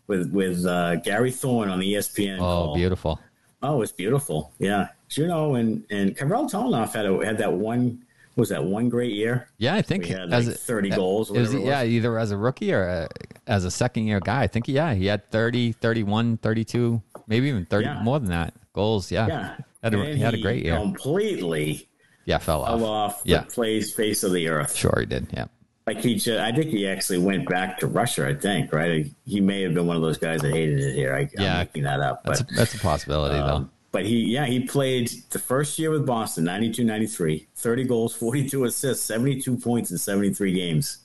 [0.09, 2.35] with with uh, Gary Thorne on the ESPN.
[2.37, 2.75] Oh, call.
[2.75, 3.19] beautiful.
[3.61, 4.51] Oh, it's beautiful.
[4.59, 8.03] Yeah, Juneau and and Kvartalnov had a, had that one.
[8.35, 9.49] Was that one great year?
[9.57, 12.31] Yeah, I think had, as like, a- 30 goals or it was- yeah, either as
[12.31, 13.09] a rookie or a,
[13.47, 14.43] as a second year guy.
[14.43, 18.01] I think yeah, he had 30, 31, 32, maybe even 30 Yeah.
[18.01, 19.11] more than that goals.
[19.11, 19.27] Yeah.
[19.27, 20.77] Yeah, Had a, he had a great year.
[20.77, 21.89] Completely
[22.23, 22.79] yeah, fell off.
[22.79, 23.41] fell off Yeah.
[23.41, 24.73] the place face of the earth.
[24.73, 25.27] Sure he did.
[25.33, 25.45] Yeah.
[25.89, 28.27] Like he, just, I think he actually went back to Russia.
[28.27, 29.09] I think right.
[29.25, 31.15] He may have been one of those guys that hated it here.
[31.15, 31.53] I, Yeah.
[31.53, 34.59] I'm making that up, That's but a, that's a possibility Um, but he, yeah, he
[34.59, 39.97] played the first year with Boston, 92 93, 30 goals, 42 assists, 72 points in
[39.97, 40.99] 73 games.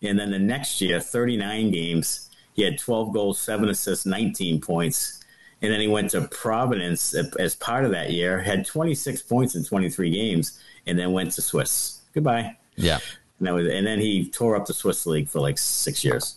[0.00, 5.22] And then the next year, 39 games, he had 12 goals, 7 assists, 19 points.
[5.60, 9.64] And then he went to Providence as part of that year, had 26 points in
[9.64, 12.00] 23 games, and then went to Swiss.
[12.14, 12.56] Goodbye.
[12.76, 13.00] Yeah.
[13.44, 16.36] And, that was, and then he tore up the Swiss league for like six years.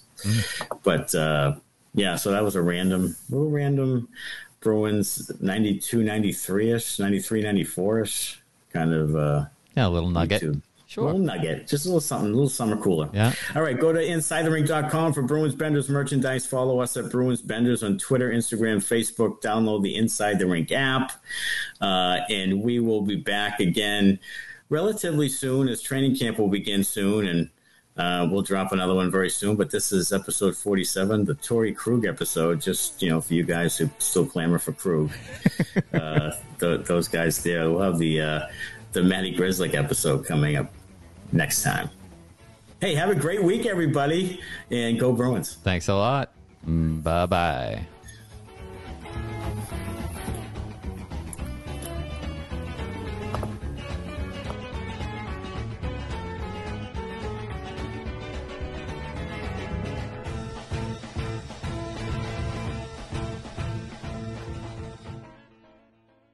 [0.83, 1.55] But uh,
[1.93, 4.09] yeah, so that was a random, little random
[4.59, 8.41] Bruins 92, 93 ish, 93, 94 ish
[8.73, 9.45] kind of uh,
[9.77, 10.41] Yeah, a little nugget.
[10.41, 10.61] YouTube.
[10.89, 11.05] Sure.
[11.05, 13.09] Little nugget, just a little something, a little summer cooler.
[13.13, 13.33] Yeah.
[13.55, 16.45] All right, go to InsideTheRink.com for Bruins Benders merchandise.
[16.45, 19.41] Follow us at Bruins Benders on Twitter, Instagram, Facebook.
[19.41, 21.11] Download the Inside the Rink app,
[21.81, 24.17] uh, and we will be back again
[24.69, 27.49] relatively soon as training camp will begin soon, and
[27.97, 29.55] uh, we'll drop another one very soon.
[29.55, 32.61] But this is episode forty-seven, the Torey Krug episode.
[32.61, 35.11] Just you know, for you guys who still clamor for Krug,
[35.93, 37.69] uh, th- those guys there.
[37.69, 38.41] We'll have the uh,
[38.93, 40.73] the Matty Grizzly episode coming up
[41.31, 41.89] next time.
[42.79, 45.55] Hey, have a great week, everybody, and go Bruins.
[45.63, 46.31] Thanks a lot.
[46.63, 47.96] Bye bye.